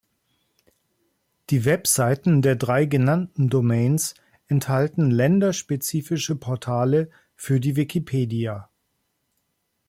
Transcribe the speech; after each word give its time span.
Die 1.51 1.63
Webseiten 1.63 2.41
der 2.41 2.55
drei 2.55 2.85
genannten 2.87 3.49
Domains 3.51 4.15
enthalten 4.47 5.11
länderspezifische 5.11 6.35
Portale 6.35 7.11
für 7.35 7.59
die 7.59 7.75
Wikipedia. 7.75 8.67